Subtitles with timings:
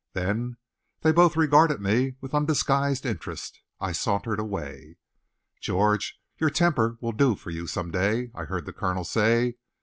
[0.13, 0.57] Then
[1.01, 3.61] they both regarded me with undisguised interest.
[3.79, 4.97] I sauntered away.
[5.59, 9.57] "George, your temper'll do for you some day," I heard the colonel say.